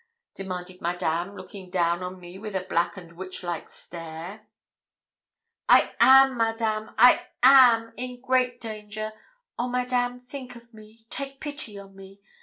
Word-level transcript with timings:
demanded 0.33 0.81
Madame, 0.81 1.35
looking 1.37 1.69
down 1.69 2.01
on 2.01 2.19
me 2.19 2.39
with 2.39 2.55
a 2.55 2.63
black 2.67 2.97
and 2.97 3.11
witchlike 3.11 3.69
stare. 3.69 4.47
'I 5.69 5.93
am, 5.99 6.37
Madame 6.37 6.89
I 6.97 7.27
am 7.43 7.93
in 7.97 8.19
great 8.19 8.59
danger! 8.59 9.13
Oh, 9.59 9.67
Madame, 9.69 10.19
think 10.19 10.55
of 10.55 10.73
me 10.73 11.05
take 11.11 11.39
pity 11.39 11.77
on 11.77 11.95
me! 11.95 12.19